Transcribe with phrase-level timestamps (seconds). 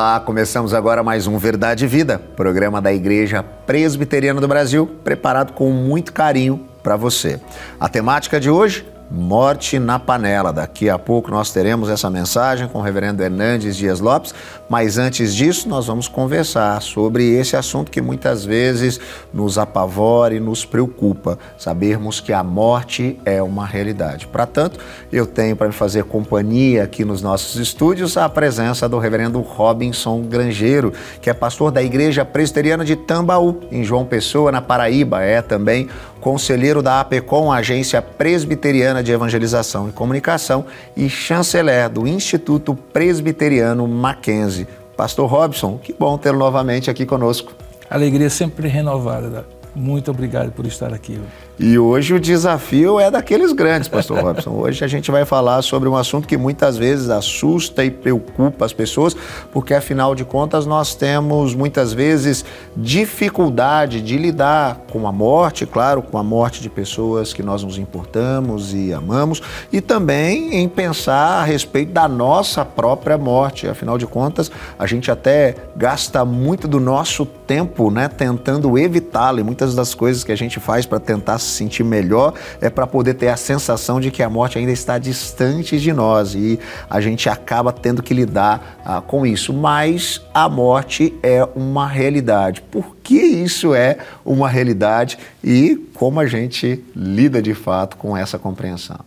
[0.00, 5.52] Olá, começamos agora mais um Verdade e Vida, programa da Igreja Presbiteriana do Brasil, preparado
[5.52, 7.38] com muito carinho para você.
[7.78, 10.52] A temática de hoje Morte na Panela.
[10.52, 14.32] Daqui a pouco nós teremos essa mensagem com o reverendo Hernandes Dias Lopes,
[14.70, 19.00] mas antes disso nós vamos conversar sobre esse assunto que muitas vezes
[19.34, 24.28] nos apavora e nos preocupa, sabermos que a morte é uma realidade.
[24.28, 24.78] Para tanto,
[25.12, 30.22] eu tenho para me fazer companhia aqui nos nossos estúdios a presença do reverendo Robinson
[30.22, 35.20] Grangeiro, que é pastor da Igreja Presbiteriana de Tambaú, em João Pessoa, na Paraíba.
[35.20, 35.88] É também
[36.20, 44.59] conselheiro da APECOM, Agência Presbiteriana de Evangelização e Comunicação, e chanceler do Instituto Presbiteriano Mackenzie.
[45.00, 47.54] Pastor Robson, que bom tê-lo novamente aqui conosco.
[47.88, 49.46] Alegria sempre renovada.
[49.74, 51.18] Muito obrigado por estar aqui.
[51.62, 54.48] E hoje o desafio é daqueles grandes, Pastor Robson.
[54.56, 58.72] Hoje a gente vai falar sobre um assunto que muitas vezes assusta e preocupa as
[58.72, 59.14] pessoas,
[59.52, 66.00] porque afinal de contas nós temos muitas vezes dificuldade de lidar com a morte, claro,
[66.00, 71.42] com a morte de pessoas que nós nos importamos e amamos, e também em pensar
[71.42, 73.68] a respeito da nossa própria morte.
[73.68, 79.42] Afinal de contas, a gente até gasta muito do nosso tempo, né, tentando evitá-la, e
[79.42, 83.14] muitas das coisas que a gente faz para tentar se sentir melhor é para poder
[83.14, 87.28] ter a sensação de que a morte ainda está distante de nós e a gente
[87.28, 89.52] acaba tendo que lidar ah, com isso.
[89.52, 92.62] Mas a morte é uma realidade.
[92.62, 98.38] Por que isso é uma realidade e como a gente lida de fato com essa
[98.38, 99.00] compreensão?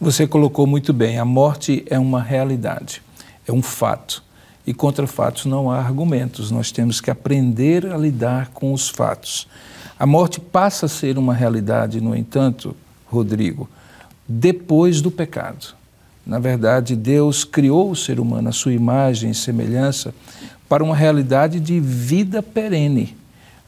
[0.00, 3.02] Você colocou muito bem, a morte é uma realidade,
[3.46, 4.22] é um fato.
[4.64, 9.48] E contra fatos não há argumentos, nós temos que aprender a lidar com os fatos.
[9.98, 12.76] A morte passa a ser uma realidade, no entanto,
[13.06, 13.68] Rodrigo,
[14.28, 15.74] depois do pecado.
[16.24, 20.14] Na verdade, Deus criou o ser humano à sua imagem e semelhança
[20.68, 23.16] para uma realidade de vida perene.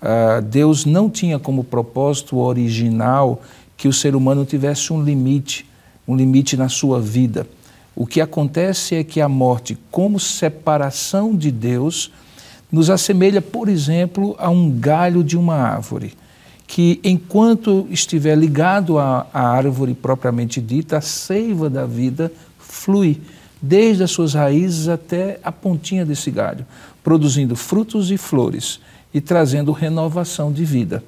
[0.00, 3.42] Uh, Deus não tinha como propósito original
[3.76, 5.66] que o ser humano tivesse um limite,
[6.06, 7.44] um limite na sua vida.
[7.96, 12.12] O que acontece é que a morte, como separação de Deus,
[12.70, 16.19] nos assemelha, por exemplo, a um galho de uma árvore
[16.70, 23.20] que enquanto estiver ligado à, à árvore propriamente dita, a seiva da vida flui
[23.60, 26.64] desde as suas raízes até a pontinha desse galho,
[27.02, 28.78] produzindo frutos e flores
[29.12, 31.02] e trazendo renovação de vida.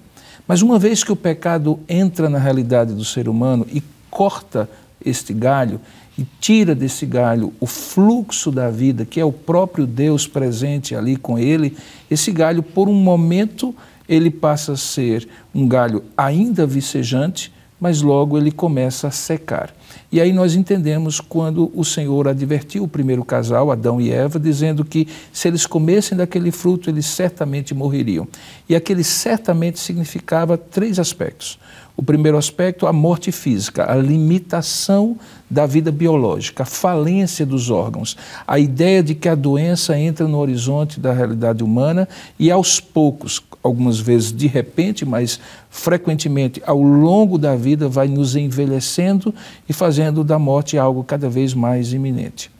[0.48, 3.80] Mas uma vez que o pecado entra na realidade do ser humano e
[4.10, 4.68] corta
[5.04, 5.80] este galho
[6.18, 11.16] e tira desse galho o fluxo da vida, que é o próprio Deus presente ali
[11.16, 11.76] com ele,
[12.10, 13.72] esse galho por um momento
[14.12, 17.50] ele passa a ser um galho ainda vicejante,
[17.80, 19.74] mas logo ele começa a secar.
[20.10, 24.84] E aí nós entendemos quando o Senhor advertiu o primeiro casal, Adão e Eva, dizendo
[24.84, 28.28] que se eles comessem daquele fruto, eles certamente morreriam.
[28.68, 31.58] E aquele certamente significava três aspectos.
[31.96, 35.18] O primeiro aspecto, a morte física, a limitação
[35.52, 40.38] da vida biológica, a falência dos órgãos, a ideia de que a doença entra no
[40.38, 42.08] horizonte da realidade humana
[42.38, 48.34] e aos poucos, algumas vezes de repente, mas frequentemente ao longo da vida, vai nos
[48.34, 49.34] envelhecendo
[49.68, 52.50] e fazendo da morte algo cada vez mais iminente.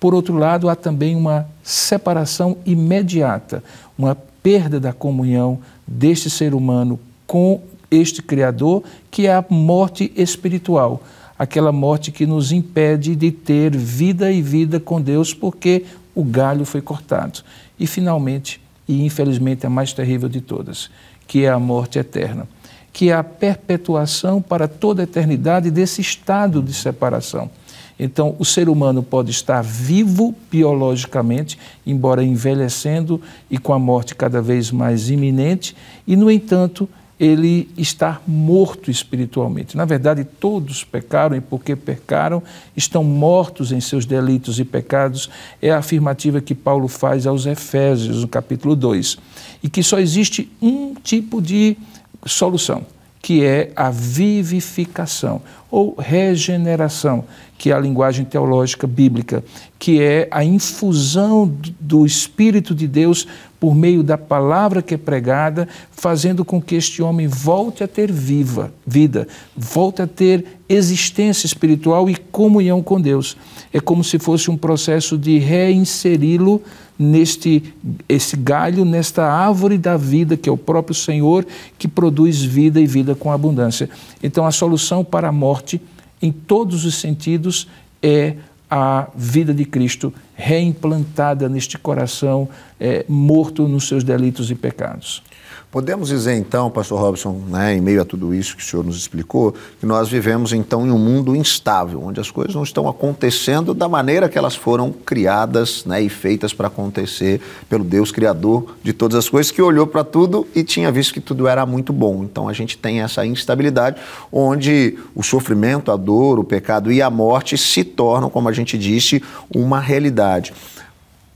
[0.00, 3.62] Por outro lado, há também uma separação imediata,
[3.98, 11.02] uma perda da comunhão deste ser humano com este Criador, que é a morte espiritual,
[11.40, 16.66] aquela morte que nos impede de ter vida e vida com Deus, porque o galho
[16.66, 17.40] foi cortado.
[17.78, 20.90] E, finalmente, e infelizmente a mais terrível de todas,
[21.26, 22.46] que é a morte eterna,
[22.92, 27.50] que é a perpetuação para toda a eternidade desse estado de separação.
[27.98, 33.18] Então, o ser humano pode estar vivo biologicamente, embora envelhecendo
[33.50, 35.74] e com a morte cada vez mais iminente,
[36.06, 36.86] e, no entanto,
[37.20, 39.76] ele está morto espiritualmente.
[39.76, 42.42] Na verdade, todos pecaram e, porque pecaram,
[42.74, 45.28] estão mortos em seus delitos e pecados.
[45.60, 49.18] É a afirmativa que Paulo faz aos Efésios, no capítulo 2.
[49.62, 51.76] E que só existe um tipo de
[52.24, 52.86] solução,
[53.22, 57.24] que é a vivificação ou regeneração,
[57.56, 59.44] que é a linguagem teológica bíblica,
[59.78, 63.26] que é a infusão do Espírito de Deus
[63.60, 68.10] por meio da palavra que é pregada, fazendo com que este homem volte a ter
[68.10, 73.36] viva vida, volte a ter existência espiritual e comunhão com Deus.
[73.70, 76.62] É como se fosse um processo de reinseri-lo
[77.00, 77.72] neste
[78.06, 81.46] esse galho, nesta árvore da vida, que é o próprio Senhor,
[81.78, 83.88] que produz vida e vida com abundância.
[84.22, 85.80] Então a solução para a morte
[86.20, 87.66] em todos os sentidos
[88.02, 88.34] é
[88.70, 92.46] a vida de Cristo reimplantada neste coração
[92.78, 95.22] é, morto nos seus delitos e pecados.
[95.70, 98.96] Podemos dizer então, pastor Robson, né, em meio a tudo isso que o senhor nos
[98.96, 103.72] explicou, que nós vivemos então em um mundo instável, onde as coisas não estão acontecendo
[103.72, 108.92] da maneira que elas foram criadas né, e feitas para acontecer pelo Deus Criador de
[108.92, 112.24] todas as coisas, que olhou para tudo e tinha visto que tudo era muito bom.
[112.24, 114.00] Então a gente tem essa instabilidade
[114.32, 118.76] onde o sofrimento, a dor, o pecado e a morte se tornam, como a gente
[118.76, 119.22] disse,
[119.54, 120.52] uma realidade.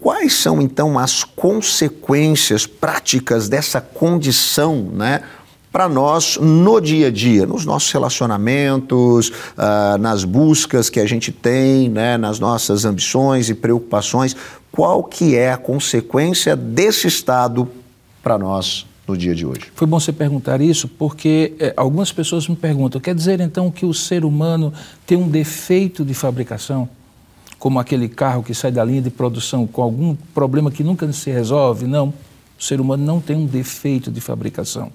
[0.04, 5.22] Quais são então as consequências práticas dessa condição, né?
[5.72, 11.32] Para nós no dia a dia, nos nossos relacionamentos, uh, nas buscas que a gente
[11.32, 14.36] tem, né, nas nossas ambições e preocupações,
[14.70, 17.66] qual que é a consequência desse estado
[18.22, 19.72] para nós no dia de hoje?
[19.74, 23.86] Foi bom você perguntar isso, porque é, algumas pessoas me perguntam: quer dizer então que
[23.86, 24.70] o ser humano
[25.06, 26.90] tem um defeito de fabricação?
[27.64, 31.30] Como aquele carro que sai da linha de produção com algum problema que nunca se
[31.30, 31.86] resolve.
[31.86, 32.12] Não.
[32.60, 34.92] O ser humano não tem um defeito de fabricação.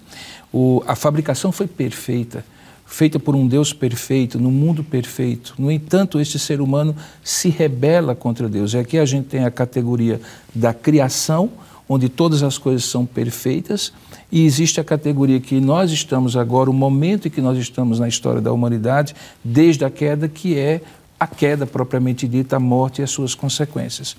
[0.53, 2.45] O, a fabricação foi perfeita,
[2.85, 5.55] feita por um Deus perfeito, no mundo perfeito.
[5.57, 8.75] No entanto, este ser humano se rebela contra Deus.
[8.75, 10.21] E aqui a gente tem a categoria
[10.53, 11.49] da criação,
[11.91, 13.91] onde todas as coisas são perfeitas,
[14.31, 18.07] e existe a categoria que nós estamos agora, o momento em que nós estamos na
[18.07, 20.81] história da humanidade, desde a queda, que é
[21.19, 24.15] a queda propriamente dita, a morte e as suas consequências.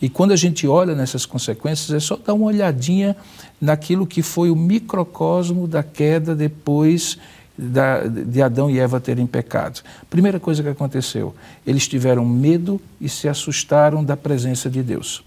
[0.00, 3.16] E quando a gente olha nessas consequências, é só dar uma olhadinha
[3.60, 7.16] naquilo que foi o microcosmo da queda depois
[7.56, 9.80] da, de Adão e Eva terem pecado.
[10.10, 11.34] Primeira coisa que aconteceu,
[11.66, 15.24] eles tiveram medo e se assustaram da presença de Deus.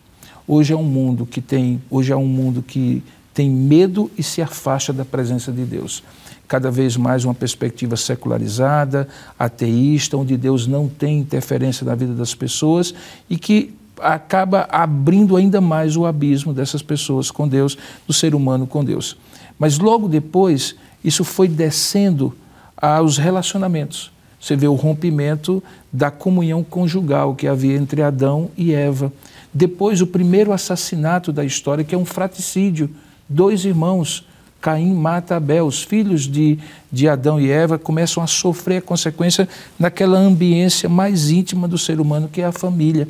[0.47, 4.41] Hoje é um mundo que tem, hoje é um mundo que tem medo e se
[4.41, 6.03] afasta da presença de Deus
[6.47, 9.07] cada vez mais uma perspectiva secularizada,
[9.37, 12.93] ateísta, onde Deus não tem interferência na vida das pessoas
[13.29, 18.67] e que acaba abrindo ainda mais o abismo dessas pessoas com Deus, do ser humano
[18.67, 19.17] com Deus.
[19.57, 22.35] Mas logo depois, isso foi descendo
[22.75, 24.11] aos relacionamentos.
[24.39, 29.11] Você vê o rompimento da comunhão conjugal que havia entre Adão e Eva.
[29.53, 32.89] Depois, o primeiro assassinato da história, que é um fraticídio.
[33.27, 34.27] Dois irmãos
[34.65, 35.67] Caim mata Abel.
[35.67, 36.57] Os filhos de,
[36.91, 39.47] de Adão e Eva começam a sofrer a consequência
[39.77, 43.07] naquela ambiência mais íntima do ser humano, que é a família.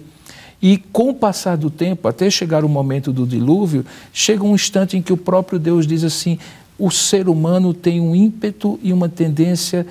[0.61, 4.97] E com o passar do tempo, até chegar o momento do dilúvio, chega um instante
[4.97, 6.37] em que o próprio Deus diz assim:
[6.77, 9.87] o ser humano tem um ímpeto e uma tendência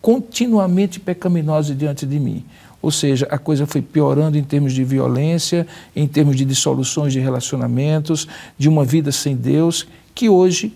[0.00, 2.44] continuamente pecaminosa diante de mim.
[2.80, 5.66] Ou seja, a coisa foi piorando em termos de violência,
[5.96, 9.84] em termos de dissoluções de relacionamentos, de uma vida sem Deus,
[10.14, 10.72] que hoje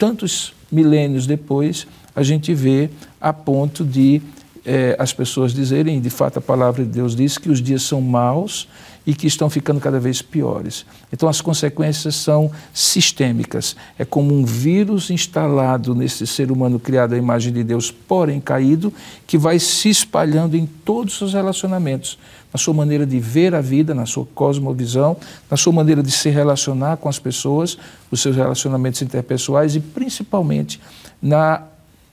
[0.00, 1.86] tantos milênios depois,
[2.16, 2.88] a gente vê
[3.20, 4.22] a ponto de
[4.64, 8.00] é, as pessoas dizerem, de fato a palavra de Deus diz que os dias são
[8.00, 8.66] maus
[9.06, 10.84] e que estão ficando cada vez piores.
[11.12, 13.74] Então as consequências são sistêmicas.
[13.98, 18.92] É como um vírus instalado nesse ser humano criado à imagem de Deus, porém caído,
[19.26, 22.18] que vai se espalhando em todos os relacionamentos
[22.52, 25.16] na sua maneira de ver a vida, na sua cosmovisão,
[25.50, 27.78] na sua maneira de se relacionar com as pessoas,
[28.10, 30.80] os seus relacionamentos interpessoais e principalmente
[31.22, 31.62] na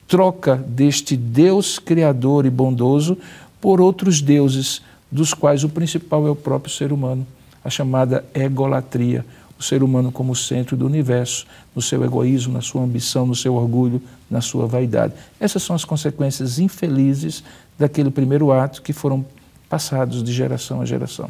[0.08, 3.18] troca deste Deus criador e bondoso
[3.60, 7.26] por outros deuses, dos quais o principal é o próprio ser humano,
[7.64, 9.26] a chamada egolatria,
[9.60, 13.56] o ser humano como centro do universo, no seu egoísmo, na sua ambição, no seu
[13.56, 15.14] orgulho, na sua vaidade.
[15.40, 17.44] Essas são as consequências infelizes
[17.78, 19.26] daquele primeiro ato que foram
[19.70, 21.30] passados de geração a geração.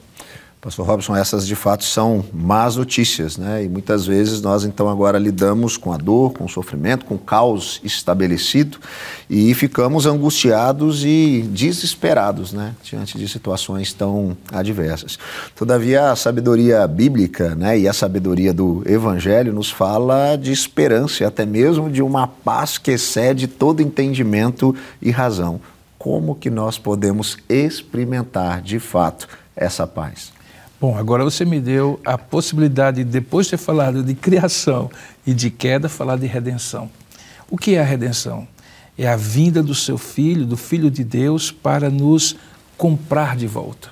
[0.59, 3.63] Pastor Robson, essas de fato são más notícias, né?
[3.63, 7.19] E muitas vezes nós então agora lidamos com a dor, com o sofrimento, com o
[7.19, 8.79] caos estabelecido
[9.29, 12.73] e ficamos angustiados e desesperados, né?
[12.83, 15.19] Diante de situações tão adversas.
[15.55, 17.77] Todavia, a sabedoria bíblica, né?
[17.77, 22.91] E a sabedoria do Evangelho nos fala de esperança até mesmo de uma paz que
[22.91, 25.61] excede todo entendimento e razão
[25.97, 30.36] como que nós podemos experimentar de fato essa paz?
[30.79, 34.91] Bom, agora você me deu a possibilidade, depois de ter falado de criação
[35.25, 36.87] e de queda, falar de redenção.
[37.49, 38.47] O que é a redenção?
[38.95, 42.35] É a vinda do seu filho, do filho de Deus, para nos
[42.77, 43.89] comprar de volta,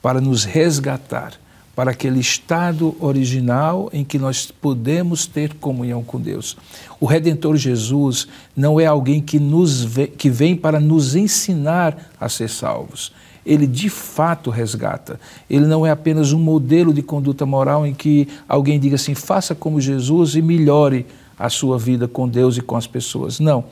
[0.00, 1.32] para nos resgatar
[1.74, 6.56] para aquele estado original em que nós podemos ter comunhão com Deus.
[7.00, 12.50] O Redentor Jesus não é alguém que, nos que vem para nos ensinar a ser
[12.50, 13.12] salvos.
[13.50, 15.18] Ele de fato resgata.
[15.50, 19.56] Ele não é apenas um modelo de conduta moral em que alguém diga assim: faça
[19.56, 21.04] como Jesus e melhore
[21.36, 23.40] a sua vida com Deus e com as pessoas.
[23.40, 23.64] Não.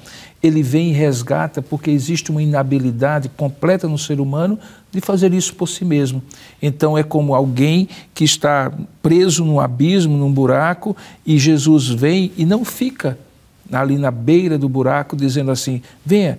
[0.43, 4.59] ele vem e resgata porque existe uma inabilidade completa no ser humano
[4.91, 6.21] de fazer isso por si mesmo.
[6.61, 12.45] Então é como alguém que está preso num abismo, num buraco, e Jesus vem e
[12.45, 13.17] não fica
[13.73, 16.39] ali na beira do buraco dizendo assim: venha,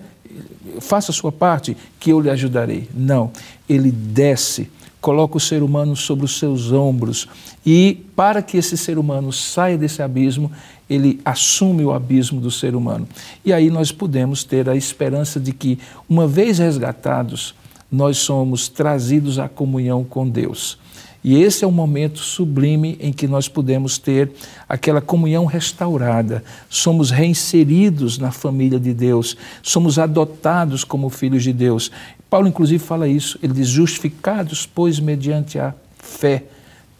[0.80, 2.88] faça a sua parte, que eu lhe ajudarei.
[2.94, 3.30] Não,
[3.68, 4.68] ele desce
[5.00, 7.26] coloca o ser humano sobre os seus ombros
[7.64, 10.52] e, para que esse ser humano saia desse abismo,
[10.88, 13.08] ele assume o abismo do ser humano.
[13.44, 17.54] E aí nós podemos ter a esperança de que, uma vez resgatados,
[17.90, 20.78] nós somos trazidos à comunhão com Deus.
[21.22, 24.32] E esse é o momento sublime em que nós podemos ter
[24.68, 26.42] aquela comunhão restaurada.
[26.68, 31.90] Somos reinseridos na família de Deus, somos adotados como filhos de Deus.
[32.30, 33.38] Paulo, inclusive, fala isso.
[33.42, 36.44] Ele diz: justificados, pois, mediante a fé,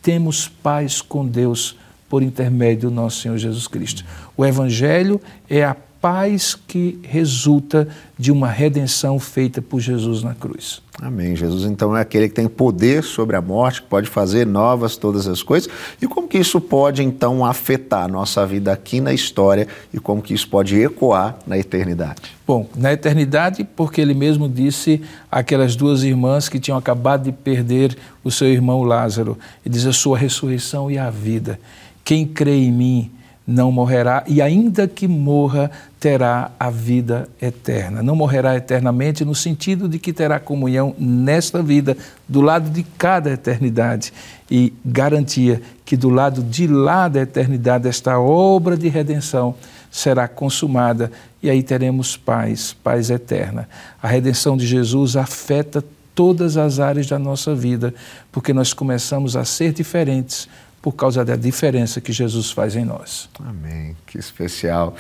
[0.03, 1.77] temos paz com Deus
[2.09, 4.05] por intermédio do nosso Senhor Jesus Cristo.
[4.37, 7.87] O Evangelho é a paz que resulta
[8.19, 10.81] de uma redenção feita por Jesus na cruz.
[11.01, 11.35] Amém.
[11.35, 15.27] Jesus então é aquele que tem poder sobre a morte, que pode fazer novas todas
[15.27, 15.71] as coisas.
[16.01, 20.21] E como que isso pode então afetar a nossa vida aqui na história e como
[20.21, 22.23] que isso pode ecoar na eternidade?
[22.47, 27.97] Bom, na eternidade, porque ele mesmo disse aquelas duas irmãs que tinham acabado de perder
[28.23, 31.59] o seu irmão Lázaro, ele diz a sua ressurreição e a vida.
[32.05, 33.11] Quem crê em mim,
[33.51, 38.01] não morrerá e, ainda que morra, terá a vida eterna.
[38.01, 41.97] Não morrerá eternamente no sentido de que terá comunhão nesta vida,
[42.29, 44.13] do lado de cada eternidade,
[44.49, 49.57] e garantia que do lado de lá da eternidade, esta obra de redenção
[49.91, 51.11] será consumada
[51.43, 53.69] e aí teremos paz, paz eterna.
[54.01, 57.95] A redenção de Jesus afeta todas as áreas da nossa vida,
[58.31, 60.49] porque nós começamos a ser diferentes
[60.83, 63.29] por causa da diferença que Jesus faz em nós.
[63.39, 63.97] Amém.
[64.07, 64.95] Que especial.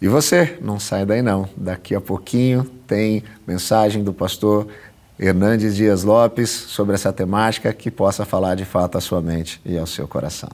[0.00, 1.48] E você, não sai daí não.
[1.56, 4.66] Daqui a pouquinho tem mensagem do pastor
[5.18, 9.78] Hernandes Dias Lopes sobre essa temática que possa falar de fato à sua mente e
[9.78, 10.50] ao seu coração.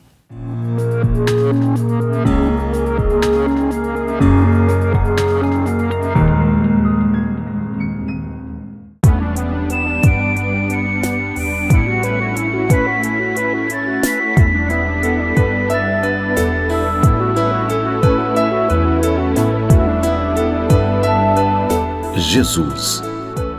[22.50, 23.00] Jesus,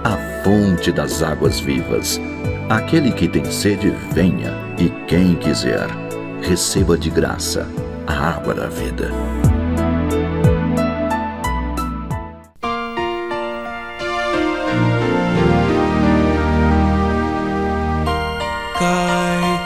[0.04, 2.20] a fonte das águas vivas.
[2.70, 5.88] Aquele que tem sede, venha, e quem quiser,
[6.42, 7.66] receba de graça
[8.06, 9.10] a água da vida.
[18.78, 19.62] Cai,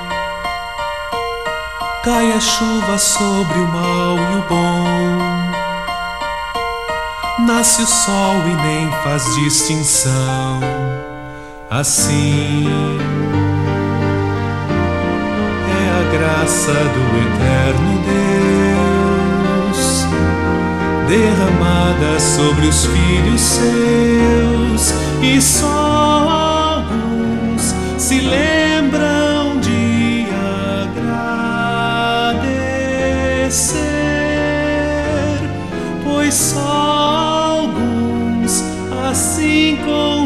[2.03, 4.34] cai a chuva sobre o mal
[7.45, 10.59] nasce o sol e nem faz distinção.
[11.69, 12.65] Assim
[15.69, 19.05] é a graça do eterno Deus
[21.07, 30.25] derramada sobre os filhos seus e só alguns se lembram de
[32.25, 32.65] agradecer,
[36.03, 36.94] pois só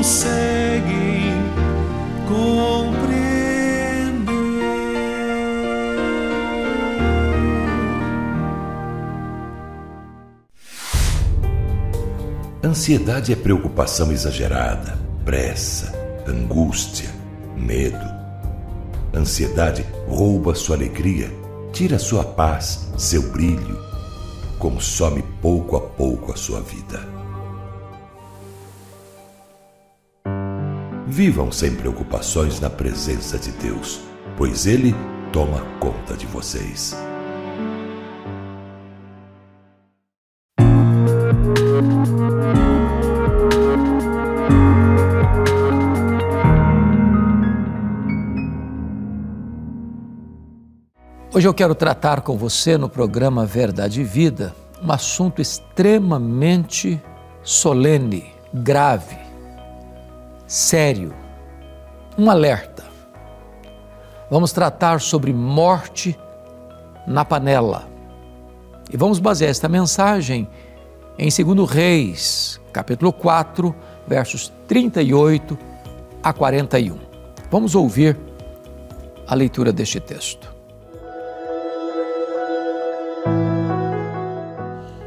[0.09, 1.35] conseguem
[2.27, 3.13] compreender.
[12.63, 15.93] Ansiedade é preocupação exagerada, pressa,
[16.27, 17.11] angústia,
[17.55, 18.03] medo.
[19.13, 21.31] Ansiedade rouba sua alegria,
[21.71, 23.79] tira sua paz, seu brilho,
[24.57, 27.18] consome pouco a pouco a sua vida.
[31.11, 33.99] Vivam sem preocupações na presença de Deus,
[34.37, 34.93] pois Ele
[35.33, 36.95] toma conta de vocês.
[51.33, 57.01] Hoje eu quero tratar com você no programa Verdade e Vida um assunto extremamente
[57.41, 59.28] solene, grave
[60.49, 61.13] sério,
[62.17, 62.83] um alerta.
[64.31, 66.19] Vamos tratar sobre morte
[67.05, 67.87] na panela.
[68.91, 70.49] E vamos basear esta mensagem
[71.19, 73.73] em 2 Reis, capítulo 4,
[74.07, 75.55] versos 38
[76.23, 76.97] a 41.
[77.51, 78.17] Vamos ouvir
[79.27, 80.51] a leitura deste texto.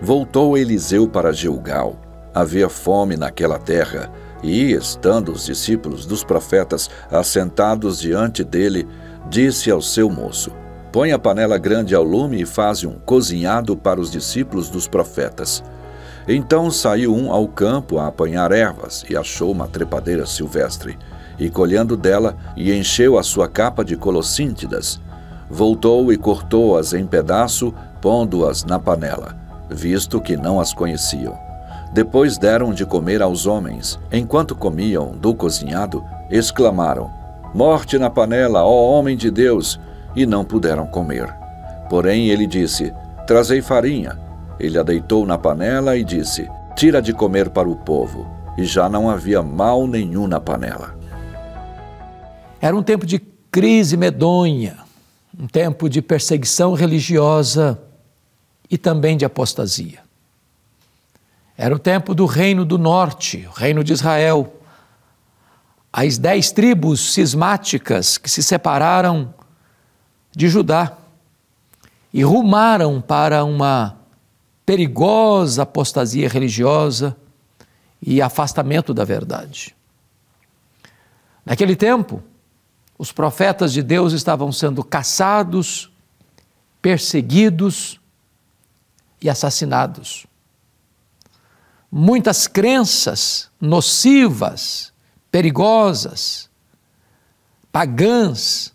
[0.00, 1.96] Voltou Eliseu para Gilgal
[2.34, 4.10] havia fome naquela terra,
[4.42, 8.86] e, estando os discípulos dos profetas assentados diante dele,
[9.28, 10.50] disse ao seu moço:
[10.90, 15.62] Põe a panela grande ao lume e faze um cozinhado para os discípulos dos profetas.
[16.28, 20.98] Então saiu um ao campo a apanhar ervas e achou uma trepadeira silvestre,
[21.38, 25.00] e colhendo dela, e encheu a sua capa de colossíntidas.
[25.50, 29.36] Voltou e cortou-as em pedaço, pondo-as na panela,
[29.68, 31.51] visto que não as conheciam.
[31.92, 33.98] Depois deram de comer aos homens.
[34.10, 37.10] Enquanto comiam do cozinhado, exclamaram:
[37.54, 39.78] Morte na panela, ó homem de Deus!
[40.16, 41.34] E não puderam comer.
[41.90, 42.92] Porém ele disse:
[43.26, 44.18] Trazei farinha.
[44.58, 48.26] Ele a deitou na panela e disse: Tira de comer para o povo.
[48.56, 50.94] E já não havia mal nenhum na panela.
[52.60, 53.18] Era um tempo de
[53.50, 54.76] crise medonha,
[55.38, 57.78] um tempo de perseguição religiosa
[58.70, 59.98] e também de apostasia.
[61.56, 64.60] Era o tempo do reino do norte, o reino de Israel.
[65.92, 69.34] As dez tribos cismáticas que se separaram
[70.34, 70.96] de Judá
[72.12, 73.98] e rumaram para uma
[74.64, 77.16] perigosa apostasia religiosa
[78.00, 79.76] e afastamento da verdade.
[81.44, 82.22] Naquele tempo,
[82.96, 85.90] os profetas de Deus estavam sendo caçados,
[86.80, 88.00] perseguidos
[89.20, 90.26] e assassinados
[91.94, 94.90] muitas crenças nocivas,
[95.30, 96.48] perigosas,
[97.70, 98.72] pagãs,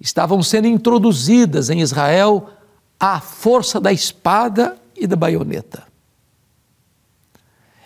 [0.00, 2.50] estavam sendo introduzidas em Israel
[2.98, 5.84] à força da espada e da baioneta.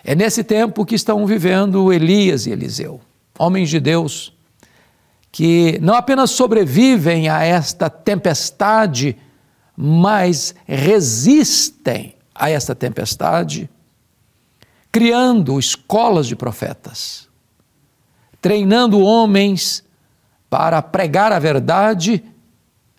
[0.03, 3.01] É nesse tempo que estão vivendo Elias e Eliseu,
[3.39, 4.33] homens de Deus,
[5.31, 9.17] que não apenas sobrevivem a esta tempestade,
[9.77, 13.69] mas resistem a esta tempestade
[14.95, 17.29] criando escolas de profetas,
[18.41, 19.83] treinando homens
[20.49, 22.23] para pregar a verdade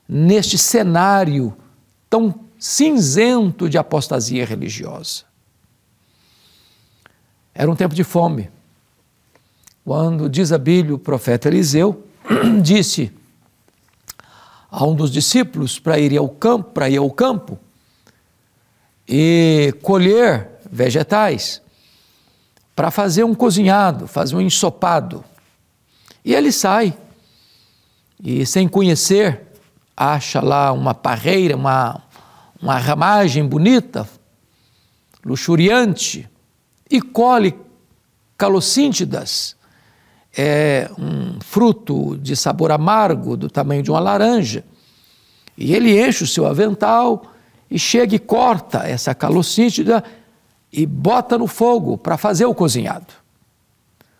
[0.05, 1.55] neste cenário
[2.09, 5.23] tão cinzento de apostasia religiosa.
[7.53, 8.51] Era um tempo de fome.
[9.85, 12.05] Quando Bíblia, o profeta Eliseu
[12.61, 13.09] disse
[14.69, 17.57] a um dos discípulos para ir ao campo, para ir ao campo
[19.07, 21.63] e colher vegetais
[22.75, 25.23] para fazer um cozinhado, fazer um ensopado.
[26.23, 26.93] E ele sai
[28.21, 29.41] e, sem conhecer,
[29.95, 32.01] acha lá uma parreira, uma,
[32.61, 34.07] uma ramagem bonita,
[35.23, 36.29] luxuriante,
[36.89, 37.55] e colhe
[38.37, 39.55] calocíntidas,
[40.37, 44.63] é um fruto de sabor amargo, do tamanho de uma laranja.
[45.57, 47.31] E ele enche o seu avental
[47.71, 50.03] e chega e corta essa calocíntida
[50.75, 53.13] e bota no fogo para fazer o cozinhado.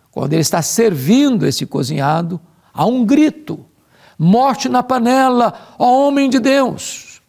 [0.10, 2.40] Quando ele está servindo esse cozinhado,
[2.74, 3.66] há um grito:
[4.18, 7.22] morte na panela, ó homem de Deus!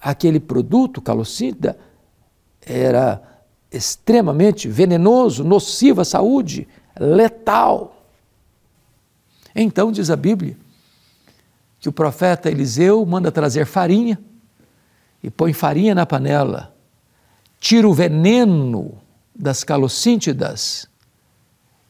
[0.00, 1.78] Aquele produto, calocida,
[2.60, 3.22] era
[3.70, 6.66] extremamente venenoso, nocivo à saúde,
[6.98, 7.96] letal.
[9.54, 10.56] Então, diz a Bíblia,
[11.78, 14.18] que o profeta Eliseu manda trazer farinha
[15.22, 16.74] e põe farinha na panela
[17.60, 18.98] tira o veneno
[19.34, 20.88] das calocíntidas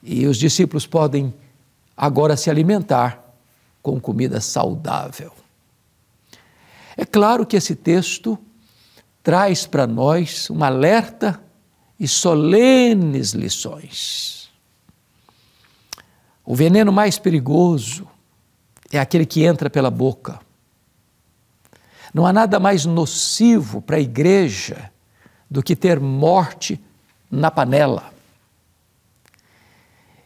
[0.03, 1.33] e os discípulos podem
[1.97, 3.23] agora se alimentar
[3.81, 5.33] com comida saudável.
[6.97, 8.37] É claro que esse texto
[9.23, 11.41] traz para nós um alerta
[11.99, 14.51] e solenes lições.
[16.45, 18.09] O veneno mais perigoso
[18.91, 20.41] é aquele que entra pela boca.
[22.13, 24.91] Não há nada mais nocivo para a igreja
[25.51, 26.81] do que ter morte
[27.31, 28.13] na panela.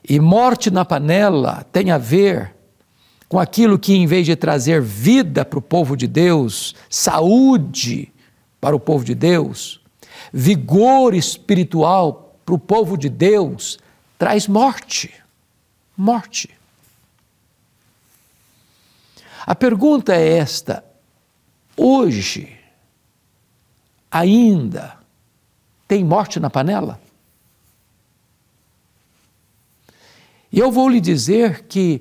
[0.07, 2.55] E morte na panela tem a ver
[3.27, 8.13] com aquilo que, em vez de trazer vida para o povo de Deus, saúde
[8.61, 9.81] para o povo de Deus,
[10.33, 13.79] vigor espiritual para o povo de Deus,
[14.19, 15.15] traz morte.
[15.97, 16.51] Morte.
[19.47, 20.85] A pergunta é esta:
[21.77, 22.57] hoje,
[24.11, 24.99] ainda,
[25.87, 27.01] tem morte na panela?
[30.51, 32.01] E eu vou lhe dizer que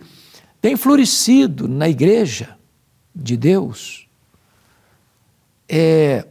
[0.62, 2.58] tem florescido na igreja
[3.16, 4.08] de Deus
[5.68, 6.26] é,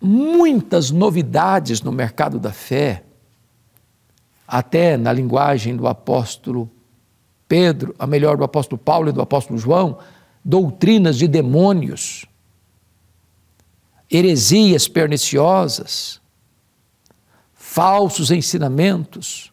[0.00, 3.04] muitas novidades no mercado da fé,
[4.48, 6.70] até na linguagem do apóstolo
[7.48, 9.98] Pedro, a melhor do apóstolo Paulo e do apóstolo João,
[10.44, 12.24] doutrinas de demônios,
[14.10, 16.20] heresias perniciosas
[17.76, 19.52] falsos ensinamentos,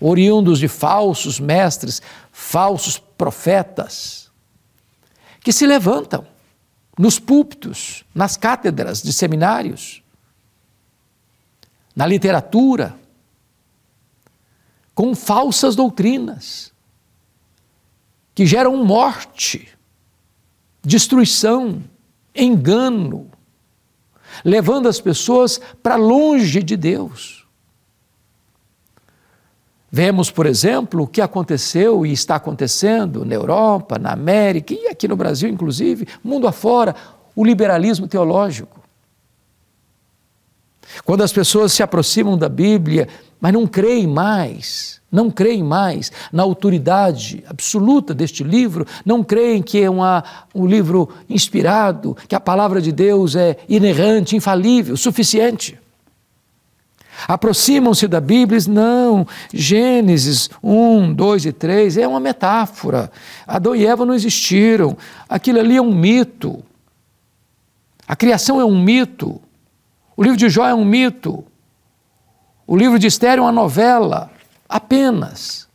[0.00, 4.32] oriundos de falsos mestres, falsos profetas,
[5.38, 6.26] que se levantam
[6.98, 10.02] nos púlpitos, nas cátedras de seminários,
[11.94, 12.98] na literatura,
[14.92, 16.72] com falsas doutrinas
[18.34, 19.68] que geram morte,
[20.82, 21.80] destruição,
[22.34, 23.30] engano,
[24.44, 27.46] levando as pessoas para longe de Deus.
[29.92, 35.08] Vemos, por exemplo, o que aconteceu e está acontecendo na Europa, na América e aqui
[35.08, 36.94] no Brasil, inclusive, mundo afora,
[37.34, 38.79] o liberalismo teológico.
[41.04, 43.08] Quando as pessoas se aproximam da Bíblia,
[43.40, 49.80] mas não creem mais, não creem mais na autoridade absoluta deste livro, não creem que
[49.80, 50.22] é uma,
[50.54, 55.78] um livro inspirado, que a palavra de Deus é inerrante, infalível, suficiente.
[57.28, 63.10] Aproximam-se da Bíblia e não, Gênesis 1, 2 e 3 é uma metáfora.
[63.46, 64.96] Adão e Eva não existiram,
[65.28, 66.62] aquilo ali é um mito.
[68.06, 69.40] A criação é um mito.
[70.16, 71.44] O livro de Jó é um mito.
[72.66, 74.30] O livro de Esther é uma novela,
[74.68, 75.68] apenas.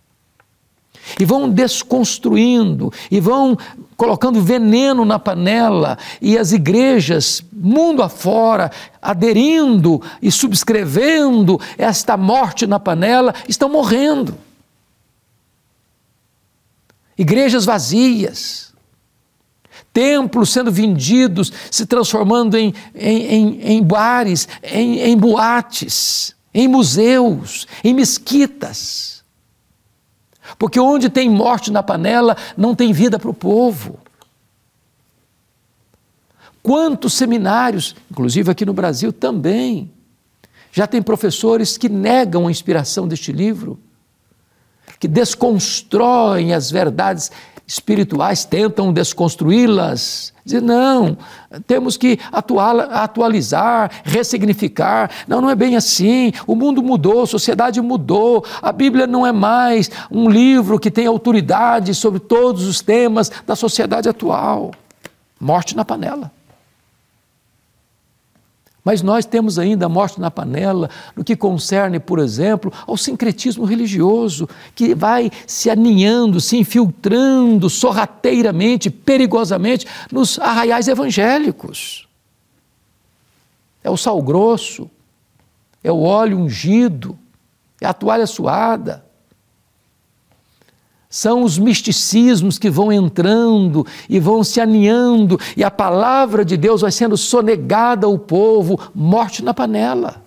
[1.19, 3.58] E vão desconstruindo, e vão
[3.95, 8.71] colocando veneno na panela, e as igrejas, mundo afora,
[9.02, 14.38] aderindo e subscrevendo esta morte na panela, estão morrendo.
[17.17, 18.74] Igrejas vazias,
[19.95, 27.65] templos sendo vendidos, se transformando em, em, em, em bares, em, em boates, em museus,
[27.81, 29.23] em mesquitas.
[30.60, 33.97] Porque onde tem morte na panela, não tem vida para o povo.
[36.62, 39.89] Quantos seminários, inclusive aqui no Brasil também,
[40.73, 43.79] já tem professores que negam a inspiração deste livro,
[44.99, 47.31] que desconstroem as verdades
[47.67, 50.34] espirituais tentam desconstruí-las.
[50.45, 51.17] Dizer, não,
[51.65, 55.10] temos que atualizar, ressignificar.
[55.28, 56.32] Não, não é bem assim.
[56.45, 58.45] O mundo mudou, a sociedade mudou.
[58.62, 63.56] A Bíblia não é mais um livro que tem autoridade sobre todos os temas da
[63.56, 64.71] sociedade atual.
[65.39, 66.32] Morte na panela.
[68.86, 73.65] Mas nós temos ainda a morte na panela no que concerne, por exemplo, ao sincretismo
[73.65, 82.08] religioso, que vai se aninhando, se infiltrando sorrateiramente, perigosamente nos arraiais evangélicos.
[83.84, 84.89] É o sal grosso,
[85.84, 87.17] é o óleo ungido,
[87.82, 89.05] é a toalha suada,
[91.15, 96.82] são os misticismos que vão entrando e vão se aninhando, e a palavra de Deus
[96.82, 100.21] vai sendo sonegada ao povo, morte na panela.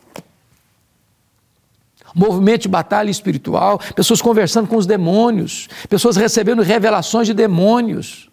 [2.15, 8.28] Movimento de batalha espiritual, pessoas conversando com os demônios, pessoas recebendo revelações de demônios.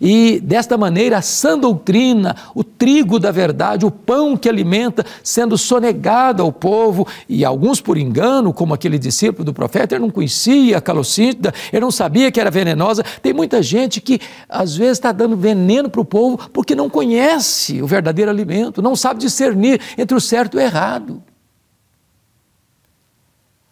[0.00, 5.56] E desta maneira, a sã doutrina, o trigo da verdade, o pão que alimenta, sendo
[5.56, 10.78] sonegado ao povo, e alguns por engano, como aquele discípulo do profeta, ele não conhecia
[10.78, 13.04] a calocíntida, ele não sabia que era venenosa.
[13.22, 17.82] Tem muita gente que às vezes está dando veneno para o povo porque não conhece
[17.82, 21.22] o verdadeiro alimento, não sabe discernir entre o certo e o errado.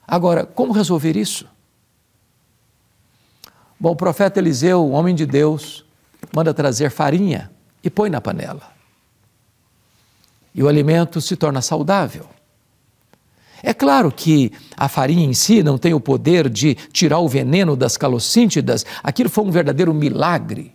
[0.06, 1.46] Agora, como resolver isso?
[3.78, 5.86] Bom, o profeta Eliseu, homem de Deus,
[6.34, 7.50] manda trazer farinha
[7.82, 8.62] e põe na panela.
[10.54, 12.26] E o alimento se torna saudável.
[13.62, 17.76] É claro que a farinha em si não tem o poder de tirar o veneno
[17.76, 20.74] das calocíntidas, aquilo foi um verdadeiro milagre.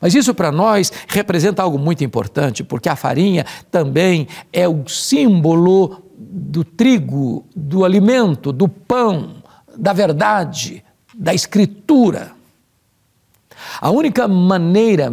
[0.00, 6.02] Mas isso para nós representa algo muito importante, porque a farinha também é o símbolo
[6.18, 9.36] do trigo, do alimento, do pão,
[9.76, 12.32] da verdade, da escritura.
[13.80, 15.12] A única maneira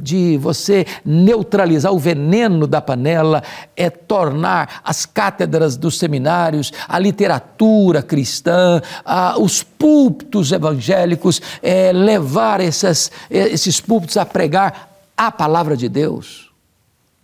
[0.00, 3.42] de você neutralizar o veneno da panela
[3.76, 12.60] é tornar as cátedras dos seminários, a literatura cristã, a, os púlpitos evangélicos, é, levar
[12.60, 16.50] essas, é, esses púlpitos a pregar a palavra de Deus,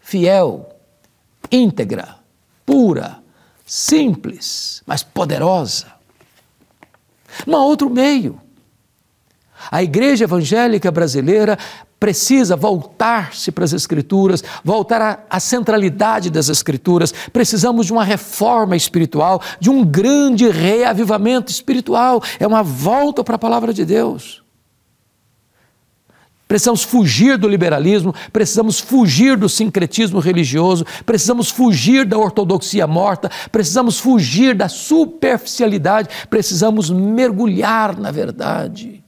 [0.00, 0.68] fiel,
[1.50, 2.16] íntegra,
[2.66, 3.18] pura,
[3.64, 5.86] simples, mas poderosa.
[7.46, 8.40] Não há outro meio.
[9.70, 11.58] A igreja evangélica brasileira
[11.98, 17.14] precisa voltar-se para as Escrituras, voltar à, centralidade das Escrituras.
[17.32, 22.22] Precisamos de uma reforma espiritual, de um grande reavivamento espiritual.
[22.38, 24.44] É uma volta para a palavra de Deus.
[26.46, 33.98] Precisamos fugir do liberalismo, precisamos fugir do sincretismo religioso, precisamos fugir da ortodoxia morta, precisamos
[33.98, 39.03] fugir da superficialidade, precisamos mergulhar na verdade,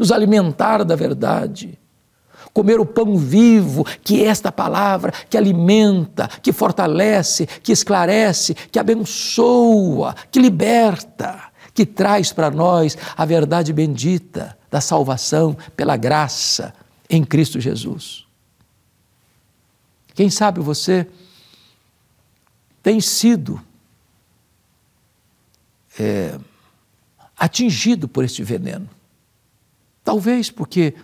[0.00, 1.78] nos alimentar da verdade,
[2.54, 8.78] comer o pão vivo, que é esta palavra que alimenta, que fortalece, que esclarece, que
[8.78, 11.38] abençoa, que liberta,
[11.74, 16.72] que traz para nós a verdade bendita da salvação pela graça
[17.10, 18.24] em Cristo Jesus.
[20.14, 21.06] Quem sabe você
[22.82, 23.60] tem sido
[25.98, 26.38] é,
[27.36, 28.88] atingido por este veneno.
[30.04, 30.94] Talvez porque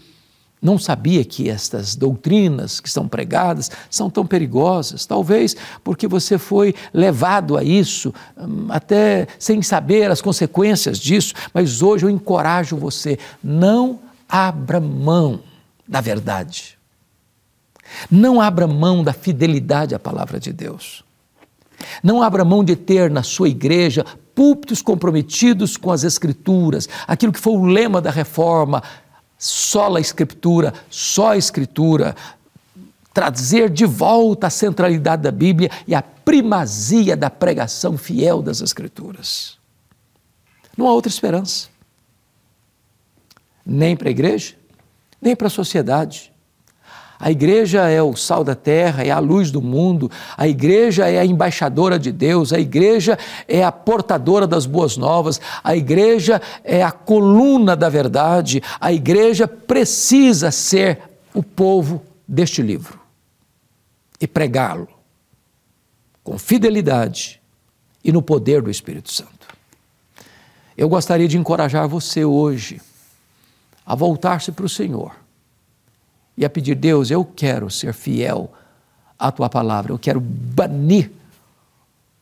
[0.61, 5.05] não sabia que estas doutrinas que são pregadas são tão perigosas.
[5.07, 5.55] Talvez
[5.85, 11.35] porque você foi levado a isso, hum, até sem saber as consequências disso.
[11.53, 15.41] Mas hoje eu encorajo você: não abra mão
[15.87, 16.77] da verdade.
[18.11, 21.05] Não abra mão da fidelidade à palavra de Deus.
[22.03, 24.05] Não abra mão de ter na sua igreja
[24.37, 28.83] púlpitos comprometidos com as Escrituras, aquilo que foi o lema da reforma
[29.38, 32.14] só a Escritura, só a Escritura,
[33.12, 39.59] trazer de volta a centralidade da Bíblia e a primazia da pregação fiel das Escrituras.
[40.77, 41.68] Não há outra esperança.
[43.64, 44.55] Nem para a igreja,
[45.20, 46.31] nem para a sociedade.
[47.19, 51.19] A igreja é o sal da terra, é a luz do mundo, a igreja é
[51.19, 56.83] a embaixadora de Deus, a igreja é a portadora das boas novas, a igreja é
[56.83, 61.01] a coluna da verdade, a igreja precisa ser
[61.33, 63.01] o povo deste livro
[64.21, 64.89] e pregá-lo
[66.23, 67.41] com fidelidade
[68.05, 69.47] e no poder do Espírito Santo.
[70.77, 72.81] Eu gostaria de encorajar você hoje
[73.87, 75.26] a voltar-se para o Senhor
[76.37, 78.53] e a pedir: Deus, eu quero ser fiel
[79.18, 81.11] à tua palavra, eu quero banir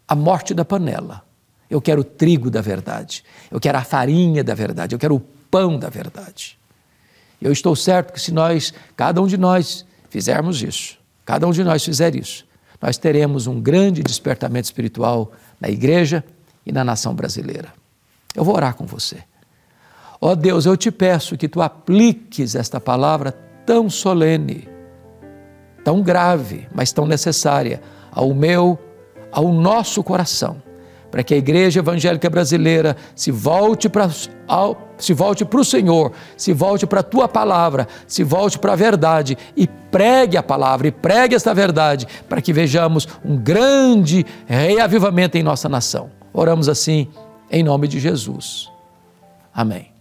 [0.07, 1.23] a morte da panela,
[1.69, 5.21] eu quero o trigo da verdade, eu quero a farinha da verdade, eu quero o
[5.21, 6.59] pão da verdade.
[7.41, 11.65] Eu estou certo que se nós, cada um de nós, fizermos isso, cada um de
[11.65, 12.47] nós fizer isso,
[12.81, 16.25] nós teremos um grande despertamento espiritual na igreja
[16.65, 17.73] e na nação brasileira.
[18.35, 19.19] Eu vou orar com você.
[20.21, 24.69] Ó oh Deus, eu te peço que tu apliques esta palavra tão solene,
[25.83, 28.79] tão grave, mas tão necessária ao meu,
[29.33, 30.63] ao nosso coração,
[31.11, 34.09] para que a igreja evangélica brasileira se volte para
[34.99, 38.77] se volte para o Senhor, se volte para a tua palavra, se volte para a
[38.77, 45.37] verdade e pregue a palavra e pregue esta verdade, para que vejamos um grande reavivamento
[45.37, 46.11] em nossa nação.
[46.33, 47.09] Oramos assim
[47.51, 48.71] em nome de Jesus.
[49.53, 49.93] Amém.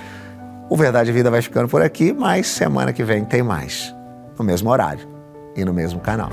[0.69, 3.95] O Verdade e Vida vai ficando por aqui, mas semana que vem tem mais,
[4.37, 5.07] no mesmo horário
[5.55, 6.29] e no mesmo canal.